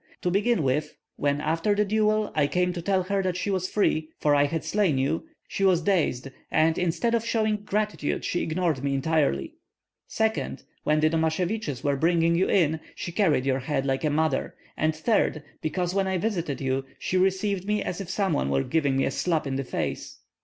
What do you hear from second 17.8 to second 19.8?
as if some one were giving me a slap in the